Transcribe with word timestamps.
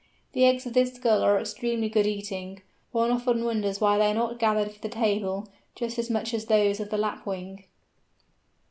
The 0.33 0.45
eggs 0.47 0.65
of 0.65 0.73
this 0.73 0.97
Gull 0.97 1.21
are 1.21 1.39
extremely 1.39 1.87
good 1.87 2.07
eating. 2.07 2.63
One 2.91 3.11
often 3.11 3.45
wonders 3.45 3.79
why 3.79 3.99
they 3.99 4.07
are 4.09 4.15
not 4.15 4.39
gathered 4.39 4.71
for 4.73 4.81
the 4.81 4.89
table, 4.89 5.47
just 5.75 5.99
as 5.99 6.09
much 6.09 6.33
as 6.33 6.45
those 6.45 6.79
of 6.79 6.89
the 6.89 6.97
Lapwing. 6.97 7.65